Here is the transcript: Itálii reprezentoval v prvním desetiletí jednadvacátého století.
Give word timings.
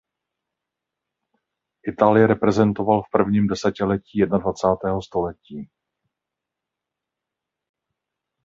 Itálii 1.87 2.25
reprezentoval 2.27 3.01
v 3.01 3.09
prvním 3.11 3.47
desetiletí 3.47 4.19
jednadvacátého 4.19 5.01
století. 5.01 5.69